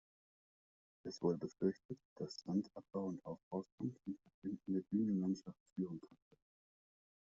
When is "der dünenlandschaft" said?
4.73-5.59